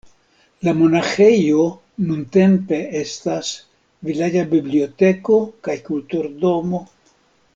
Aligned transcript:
La 0.67 0.71
monaĥejo 0.77 1.65
nuntempe 2.05 2.79
estas 3.01 3.51
vilaĝa 4.09 4.45
biblioteko 4.55 5.39
kaj 5.69 5.79
kulturdomo. 5.91 6.81